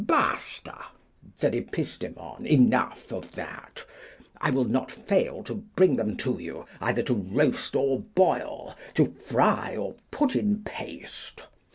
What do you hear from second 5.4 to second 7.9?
to bring them to you, either to roast